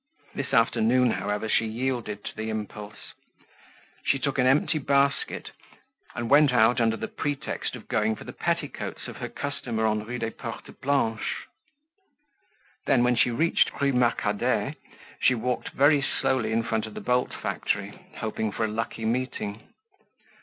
[0.33, 3.13] This afternoon, however, she yielded to the impulse.
[4.03, 5.51] She took an empty basket
[6.15, 10.03] and went out under the pretext of going for the petticoats of her customer on
[10.03, 11.27] Rue des Portes Blanches.
[12.87, 14.75] Then, when she reached Rue Marcadet,
[15.19, 19.61] she walked very slowly in front of the bolt factory, hoping for a lucky meeting.